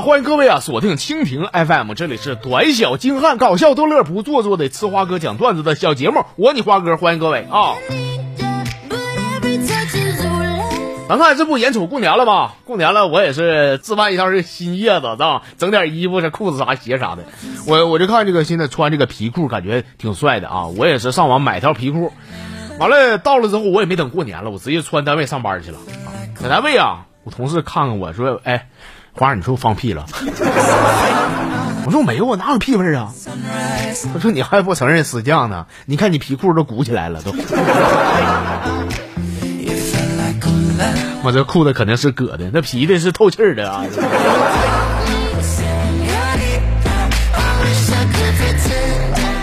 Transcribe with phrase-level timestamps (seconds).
[0.00, 7.74] 欢迎各位啊，锁定蜻蜓 FM，这里是短小精悍、搞笑逗乐、不做作的吃花哥讲段子的小节目，我你花哥，欢迎各位啊！
[11.06, 12.52] 咱看这不眼瞅过年了吗？
[12.64, 15.42] 过年了，我也是置办一套这新叶子，是吧？
[15.58, 17.24] 整点衣服、这裤子啥、鞋啥的。
[17.66, 20.66] 我我就看这个现在穿这个皮裤，感觉挺帅的啊！
[20.68, 22.12] 我也是上网买条皮裤，
[22.78, 25.78] 完了到了之后，我也没等过年了，我直接穿单位上班去了。
[26.40, 28.68] 在单位啊，我同事看看我说：“哎，
[29.12, 30.06] 花儿，你说我放屁了？”
[31.86, 33.12] 我说：“我没有，我哪有屁味儿啊？”
[34.12, 35.66] 他说：“你还不承认死犟呢？
[35.86, 37.34] 你看你皮裤都鼓起来了都。”
[41.22, 43.84] 我这裤子肯定是革的，那皮的是透气的啊。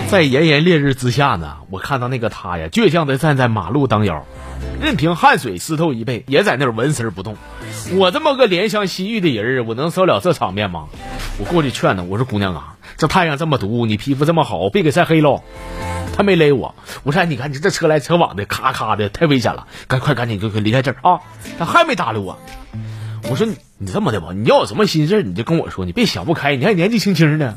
[0.09, 4.25] 在炎炎烈日之下呢，我看到那个他呀，倔强的站在马路当腰，
[4.81, 7.35] 任凭汗水湿透衣背，也在那儿纹丝不动。
[7.95, 10.85] 我这么个怜香惜玉的人儿，我能受了这场面吗？
[11.39, 15.41] 我过去劝他，我说姑娘啊，这太阳这么毒，你皮肤这么好，别给晒黑喽。
[16.15, 21.19] 他没勒我，我说你看你这车来车往的，咔咔的，太危险了，赶快赶紧就离开这儿啊！
[21.59, 22.39] 他还没搭理我，
[23.29, 27.55] 我说你你这么的吧，你要有什么心事你就跟我说，你别想不开，你还年纪轻轻的。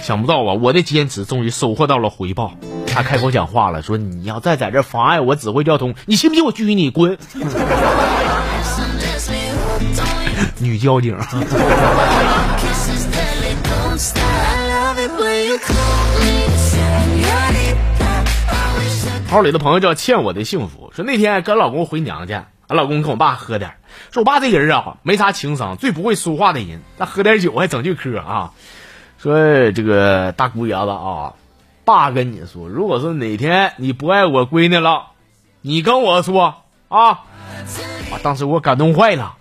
[0.00, 2.54] 想不到啊，我的坚持终于收获到了回报。
[2.94, 7.18] 他开口讲话了，说你要再在这妨碍我指挥交通，你信不信我拘你滚？
[10.60, 11.16] 女交警。
[19.28, 23.72] 号里的朋友叫欠我的幸福，说那天跟老公回娘家，俺老公跟我爸喝点，
[24.12, 28.50] 说我爸这人啊没啥情商，最不会说话的人，那喝点酒还整句嗑啊，
[29.18, 31.32] 说这个大姑爷子啊，
[31.84, 35.08] 爸跟你说，如果说哪天你不爱我闺女了，
[35.60, 36.54] 你跟我说
[36.88, 37.18] 啊，啊，
[38.22, 39.34] 当时我感动坏了，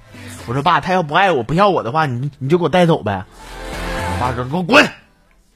[0.48, 3.26] 我说爸，他要不爱我不要我的话，你你就给我带走呗，
[4.16, 4.90] 我爸说给我滚，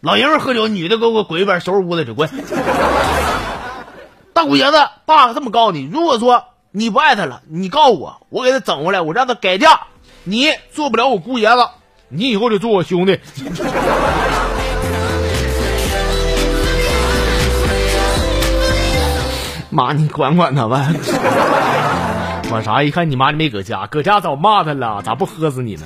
[0.02, 2.30] 老爷们喝酒，女的给我滚一边，收拾屋子去滚。
[4.34, 9.82] 大姑爷子，爸这么告诉你，如果说你不爱他了，你告诉我，我给他整回来，我让他改嫁。
[10.24, 11.68] 你做不了我姑爷子，
[12.10, 13.20] 你以后就做我兄弟。
[19.76, 20.88] 妈，你管管他吧。
[22.50, 22.82] 管啥？
[22.84, 25.82] 一看你妈没搁家，搁家早骂他了，咋不喝死你呢？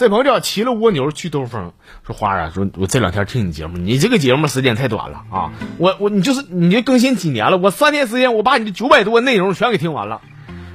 [0.00, 1.72] 这朋友叫骑了蜗牛去兜风，
[2.06, 10.20] 说花儿啊，说我这两天听你节目，你这个节目时间太短了啊，我我你就是你这更新几年了，我三天时间我把你这九百多内容全给听完了，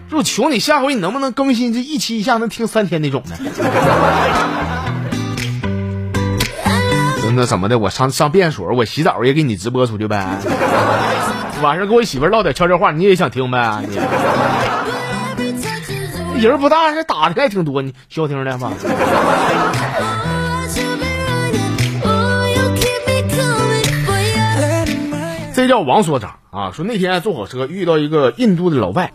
[0.10, 3.38] 说我求你下回你能不能更新这一期一下能听三天那种的？
[7.36, 7.80] 那怎么的？
[7.80, 10.40] 我上上便所，我洗澡也给你直播出去呗。
[11.62, 13.84] 晚上跟我媳妇唠点悄悄话，你也想听呗？
[13.88, 13.98] 你。
[16.42, 18.72] 人不大，这打的还挺多，你消停的吧。
[25.56, 29.14] 这叫王所长啊，说那天坐火车遇到一个印度的老外，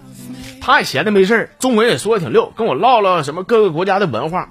[0.62, 4.48] 他也闲的没事中文也说的挺溜，跟我唠唠什么各个国家的文化。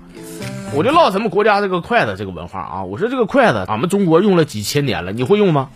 [0.75, 5.69] 我就唠什么国家这个筷子这个文化啊，我说这个筷子俺们中国用了几千年了，你会用吗？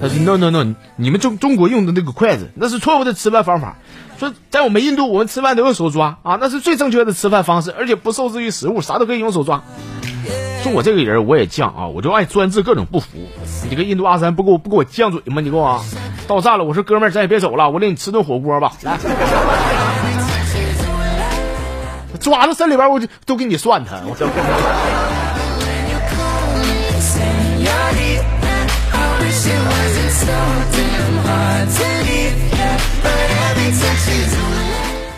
[0.00, 3.76] 他说 no no no，你们中中国用的那个筷子那是错误的吃饭方法。
[4.18, 9.62] 说在我们印度，我们吃饭都用手抓啊，那是最正确的吃饭方式，而且不受制于食物，啥都可以用手抓。
[10.62, 13.06] 说我这个人我也犟啊，我就爱专治各种不服。
[13.68, 15.40] 你个印度阿三不给我不给我犟嘴吗？
[15.40, 15.80] 你给我啊
[16.26, 18.98] 到站了，我说哥们儿咱也别走了，我领你吃顿火锅吧，来。
[22.22, 24.16] 抓到山里边我就都给你算他，我。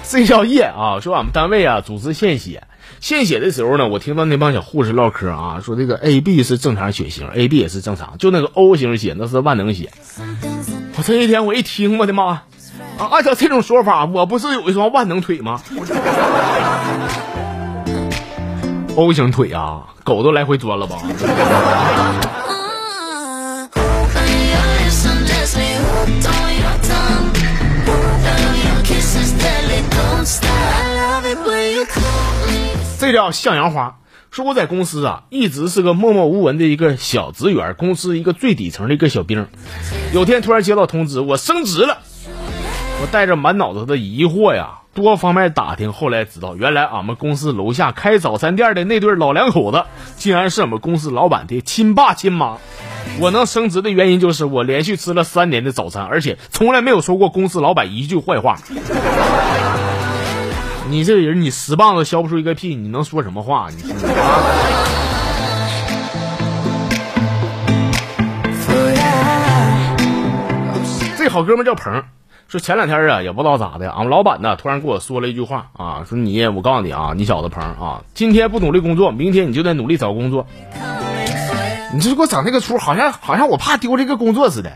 [0.08, 1.00] 这叫夜啊！
[1.00, 2.62] 说俺们单位啊组织献血，
[3.00, 9.90] 献血的时候呢，我听到那帮小护士唠嗑啊，说这个 A B 是正常血型，A B 也是正常，就那个 O 型血那是万能血。
[10.96, 12.42] 我这一天我一听，我的妈！
[12.98, 15.60] 啊，按照这种说法，我不是有一双万能腿吗？
[18.96, 20.98] O 型腿啊，狗都来回钻了吧？
[32.98, 33.96] 这叫向阳花。
[34.30, 39.46] 说我在公司啊，一直是个默默无闻的一个小职员，公司一个最底层的一个小兵。
[40.12, 41.98] 有天突然接到通知，我升职了。
[43.04, 49.84] 我带着满脑子的疑惑呀，多方面打听，后来知道，原来俺们公司楼下开早餐店的那对老两口子，
[50.16, 52.56] 竟然是我们公司老板的亲爸亲妈。
[53.20, 58.56] 我能升职的原因就是我连续吃了三年的早餐，而且从来没有说过公司老板一句坏话。
[60.88, 63.68] 你这个人，你十棒子削不出一个屁，你能说什么话？
[63.70, 63.82] 你
[71.18, 72.02] 这好哥们叫鹏，
[72.48, 80.46] 说前两天啊，也不知道咋的，俺们老板呢突然跟我说了一句话啊，说你，我告诉你啊，你小子鹏啊，今天不努力工作，明天你就得努力找工作。
[81.92, 84.72] 你这给我整那个出，好像好像我怕丢这个工作似的。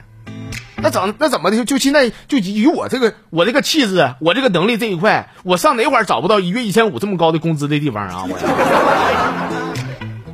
[0.80, 1.64] 那怎那怎么的？
[1.64, 8.24] 就现在就以我这个我这个气质，我这个能力这一块，我上哪块找不到一月一千五这么高的工资的地方啊？
[8.28, 9.67] 我，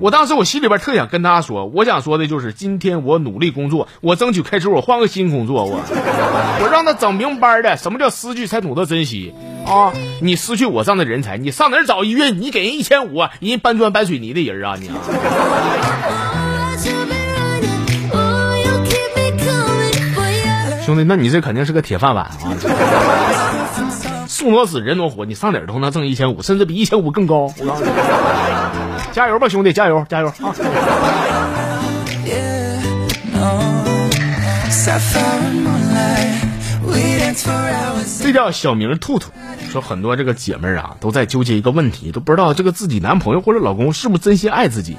[0.05, 5.81] 我当时我心里边特想跟他说，我想说的就是今天我努力工作，我争取开除我换个新工作，我
[6.61, 9.33] 我让他整明白的，什么叫失去才懂得珍惜
[9.65, 9.95] 啊？
[10.21, 12.29] 你失去我这样的人才，你上哪儿找一月？
[12.29, 14.93] 你给人一千五，人搬砖搬水泥的人啊你啊？
[20.85, 22.53] 兄弟，那你这肯定是个铁饭碗啊！
[24.29, 27.51] 树挪死，人挪活，你上哪儿都能挣一千五，甚至比一千五更高。
[27.59, 27.91] 我告诉你，
[29.14, 30.34] 加油吧，兄弟，加油，加油啊！
[38.20, 39.31] 这叫小名兔兔，
[39.70, 44.96] 说很多这个姐妹啊都在纠结一个问题，都不知道这个自己男朋友或者老公是不是真心爱自己。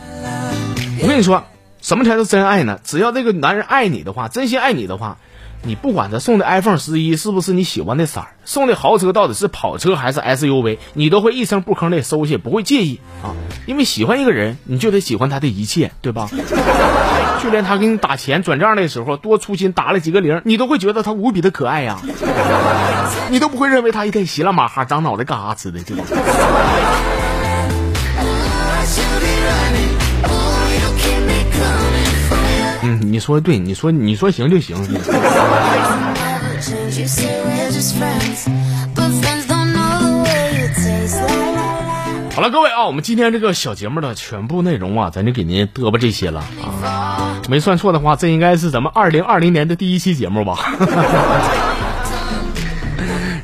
[1.01, 1.43] 我跟你说，
[1.81, 2.79] 什么才是真爱呢？
[2.85, 5.17] 只要这个男人爱你的话，真心爱你的话。
[5.63, 13.33] 你不管他送的 iPhone 十一是不是你喜欢的色儿，送的豪车到底是跑车还是 SUV，你都会一声不吭的收下，不会介意啊。
[13.65, 16.29] 因为喜欢一个人，你就得喜欢他的一切，对吧？
[17.41, 21.99] 就连他给你打钱转账的时候多粗心打了几个零，你都会觉得他无比的可爱呀。
[23.29, 26.03] 你都不会认为他一天稀拉马哈长脑袋干啥吃的，对吧？
[32.85, 34.77] 嗯，你说对，你说你说行就行。
[42.35, 46.43] 好了，各位啊，我们今天这个小节目的全部内容啊，咱就给您嘚吧这些了
[46.83, 47.41] 啊。
[47.49, 50.59] 没算错的话，这应该是咱们二零二零年的第一期节目吧？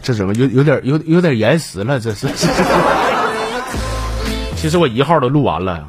[0.03, 1.99] 这怎么有有点有有点延时了？
[1.99, 2.27] 这是。
[4.55, 5.87] 其实我一号都录完了。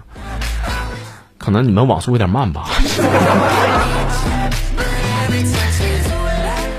[1.43, 2.69] 可能你们网速有点慢吧。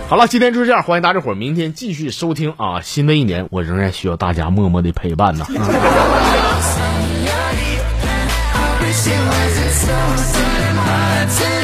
[0.07, 2.79] 好了，今天就是这样，欢迎大家伙儿明天继续收听啊！
[2.81, 5.45] 新的一年，我仍然需要大家默默的陪伴呢。